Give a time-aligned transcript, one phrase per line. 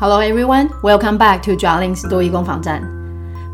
[0.00, 2.80] Hello everyone, welcome back to Jarlings 多益攻防站。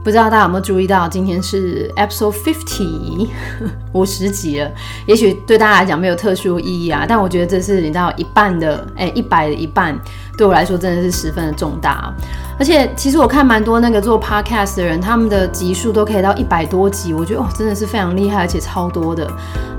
[0.04, 3.28] 不知道大家有没有注意到，今天是 Episode Fifty
[3.94, 4.70] 五十集了。
[5.06, 9.98] 也许对大家来讲没有特殊意义啊，但我觉得这是你知道一半的，哎，一百的一半，
[10.36, 12.12] 对我来说真的是十分的重大。
[12.58, 19.26] 而且其实我看蛮多那个做 Podcast 的人，他们的集数都可以到一百多集，我觉得哦真的是非常厉害，而且超多的。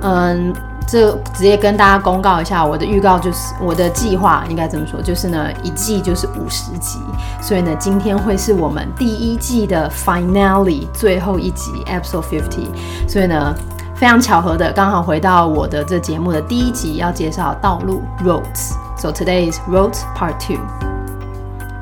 [0.02, 0.52] 嗯。
[0.88, 5.02] 这直接跟大家公告一下，我的预告就是我的计划应该怎么说？
[5.02, 7.00] 就是呢，一季就是五十集，
[7.42, 12.68] 所以呢，今天会是我们第一季的 finale 最后一集 episode fifty。
[13.08, 13.54] 所以呢，
[13.96, 18.74] 非常巧合的，刚好回到我的这节目的第一集，要介绍道路 roads。
[18.98, 20.60] So today is roads part two.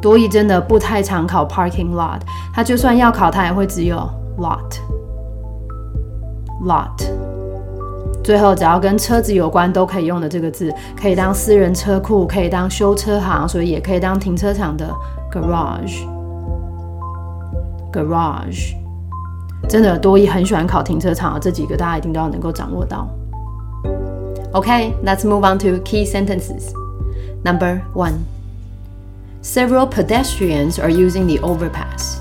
[0.02, 2.20] 多益真的不太常考 Parking Lot，
[2.52, 3.96] 它就算要考，它也会只有
[4.36, 4.83] Lot。
[6.64, 7.04] Lot，
[8.22, 14.91] 最后只要跟车子有关都可以用的这个字，可以当私人车库，可以当修车行，所以也可以当停车场的
[15.30, 16.06] garage。
[17.92, 18.75] Garage，
[19.69, 23.06] 真的多一很喜欢考停车场啊，这几个大家一定都要能够掌握到。
[24.52, 26.72] OK，let's move on to key sentences.
[27.44, 28.14] Number one.
[29.42, 32.19] Several pedestrians are using the overpass.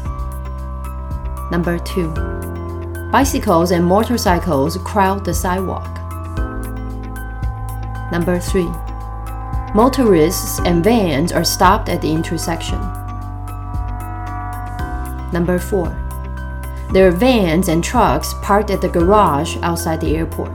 [1.49, 2.11] Number two.
[3.12, 5.88] Bicycles and motorcycles crowd the sidewalk.
[8.12, 8.68] Number 3.
[9.74, 12.78] Motorists and vans are stopped at the intersection.
[15.32, 15.94] Number 4.
[16.92, 20.52] There are vans and trucks parked at the garage outside the airport.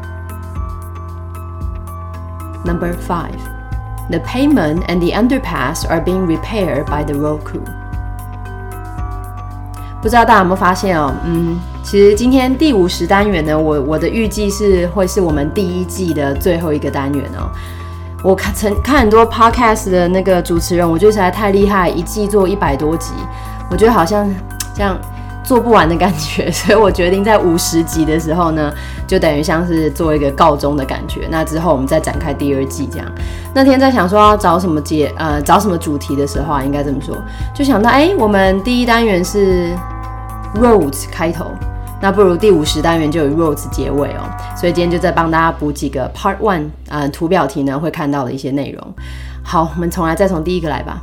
[2.66, 4.10] Number 5.
[4.10, 7.66] The pavement and the underpass are being repaired by the road crew.
[10.02, 11.14] 不知道大家有没有发现哦？
[11.24, 11.60] 嗯，
[11.91, 17.49] 其实今天第五十单元呢，我我的预计是会是我们第一季的最后一个单元哦。
[18.23, 23.15] 我看曾看很多 podcast 的那个主持人，我觉得实在太厉害，一季做一百多集，
[23.71, 24.29] 我觉得好像
[24.77, 24.99] 像
[25.43, 28.71] 做不完的感觉，所以我决定在五十集的时候呢，
[29.07, 31.27] 就等于像是做一个告终的感觉。
[31.31, 33.07] 那之后我们再展开第二季这样。
[33.55, 37.17] 那天在想说要找什么节呃找什么主题的时候啊，应该这么说，
[37.55, 39.75] 就想到哎，我们第一单元是
[40.61, 41.47] roads 开头，
[42.01, 44.29] 那不如第五十单元就以 roads 结尾哦。
[44.57, 48.95] 所以今天就再帮大家补几个 part one 呃图表题呢会看到的一些内容。
[49.43, 51.01] 好，我们重来，再从第一个来吧。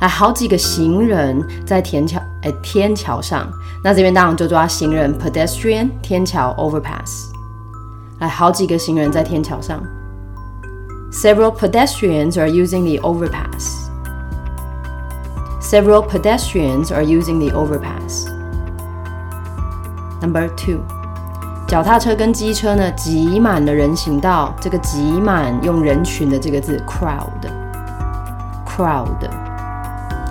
[0.00, 3.48] 来，好几个行人在天桥，哎，天桥上。
[3.82, 7.26] 那这边当然就抓行人 （pedestrian） 天桥 （overpass）。
[8.18, 9.82] 来，好几个行人在天桥上。
[11.12, 13.86] Several pedestrians are using the overpass.
[15.60, 18.35] Several pedestrians are using the overpass.
[20.20, 20.78] Number two，
[21.66, 24.54] 脚踏车跟机车呢挤满了人行道。
[24.60, 29.06] 这个挤满用人群的这个字 crowd，crowd。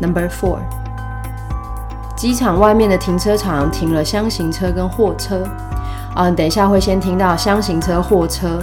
[0.00, 0.58] Number four，
[2.16, 5.46] 机场外面的停车场停了箱型车跟货车。
[6.16, 8.58] 嗯，等一下会先听到箱型车、货车，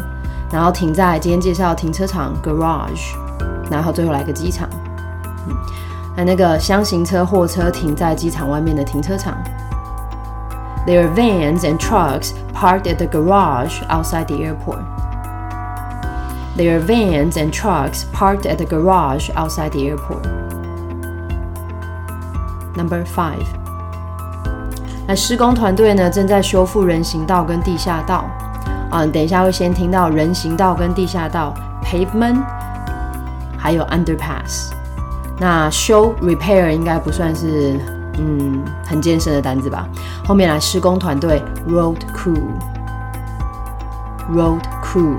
[0.52, 3.14] 然后停在今天介绍停车场 garage，
[3.70, 4.67] 然后最后来个机场。
[6.17, 9.35] 嗯，那那个箱型车、货车停在机场外面的停车场。
[10.87, 14.81] There are vans and trucks parked at the garage outside the airport.
[16.57, 20.27] There are vans and trucks parked at the garage outside the airport.
[22.77, 23.47] Number five，
[25.07, 28.25] 那施工团队呢正在修复人行道跟地下道。
[28.91, 31.55] 嗯，等一下会先听到人行道跟地下道
[31.85, 32.43] （pavement）
[33.57, 34.73] 还有 underpass。
[35.40, 37.80] 那修 （repair） 应该不算是
[38.18, 39.88] 嗯很艰深的单子吧？
[40.26, 41.98] 后面来施工团队 （road
[44.34, 45.16] crew），road crew。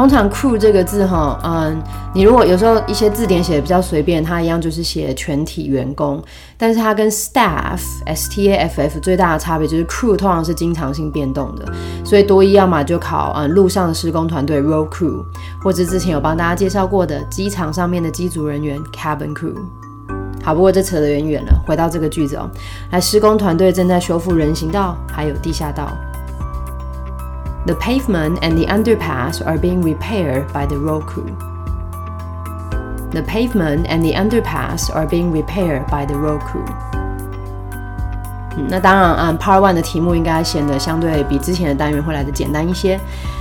[0.00, 1.78] 通常 crew 这个字哈，嗯，
[2.14, 6.22] 你如果有时候一些字典写的比较随便，它一样就是写全体员工，
[6.56, 11.70] 但是它跟 staff s t a f f 最大的差别就是 crew 通常是经常性变动的，
[12.02, 15.22] 所以多一要么就考嗯路上的施工团队 road crew，
[15.62, 19.54] 或者之前有帮大家介绍过的机场上面的机组人员 cabin crew。
[20.42, 22.48] 好，不过这扯得远远了，回到这个句子哦，
[22.90, 25.92] 来施工团队正在修复人行道还有地下道。
[27.66, 31.26] The pavement and the underpass are being repaired by the road crew.
[33.12, 36.64] The pavement and the underpass are being repaired by the road crew.
[38.68, 42.98] 那当然，嗯，Part One 的题目应该显得相对比之前的单元会来的简单一些，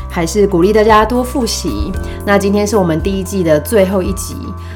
[0.10, 1.92] 还是鼓励大家多复习。
[2.26, 4.36] 那今天是我们第一季的最后一集，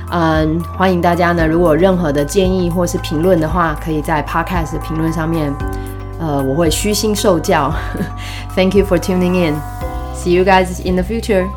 [0.09, 5.53] 嗯，欢迎大家呢，如果任何的建议或是评论的话，可以在 Podcast 评论上面。
[6.22, 7.72] 呃，我会虚心受教。
[8.56, 9.54] Thank you for tuning in.
[10.14, 11.48] See you guys in the future.